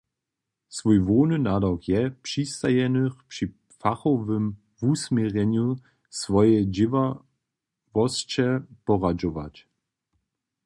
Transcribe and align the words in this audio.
Swój 0.77 0.97
hłowny 1.05 1.37
nadawk 1.47 1.81
je, 1.93 2.01
přistajenych 2.25 3.13
při 3.31 3.45
fachowym 3.81 4.45
wusměrjenju 4.79 5.67
swojeje 6.21 6.61
dźěławosće 6.73 8.47
poradźować. 8.85 9.55